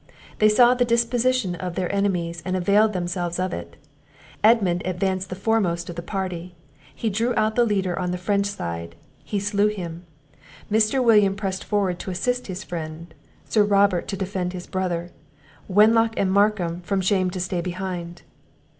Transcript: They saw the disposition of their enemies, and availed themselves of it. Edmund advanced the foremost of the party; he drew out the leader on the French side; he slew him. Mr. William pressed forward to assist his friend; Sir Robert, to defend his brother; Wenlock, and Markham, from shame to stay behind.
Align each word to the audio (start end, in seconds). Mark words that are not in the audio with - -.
They 0.39 0.49
saw 0.49 0.73
the 0.73 0.83
disposition 0.83 1.53
of 1.53 1.75
their 1.75 1.93
enemies, 1.93 2.41
and 2.43 2.55
availed 2.57 2.91
themselves 2.91 3.37
of 3.37 3.53
it. 3.53 3.75
Edmund 4.43 4.81
advanced 4.83 5.29
the 5.29 5.35
foremost 5.35 5.91
of 5.91 5.95
the 5.95 6.01
party; 6.01 6.55
he 6.95 7.07
drew 7.11 7.35
out 7.35 7.53
the 7.55 7.65
leader 7.67 7.99
on 7.99 8.09
the 8.09 8.17
French 8.17 8.47
side; 8.47 8.95
he 9.23 9.39
slew 9.39 9.67
him. 9.67 10.07
Mr. 10.71 11.03
William 11.03 11.35
pressed 11.35 11.63
forward 11.63 11.99
to 11.99 12.09
assist 12.09 12.47
his 12.47 12.63
friend; 12.63 13.13
Sir 13.45 13.63
Robert, 13.63 14.07
to 14.07 14.17
defend 14.17 14.53
his 14.53 14.65
brother; 14.65 15.11
Wenlock, 15.67 16.15
and 16.17 16.31
Markham, 16.31 16.81
from 16.81 17.01
shame 17.01 17.29
to 17.29 17.39
stay 17.39 17.61
behind. 17.61 18.23